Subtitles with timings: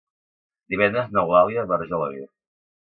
[0.75, 2.29] Divendres n'Eulàlia va a Argelaguer.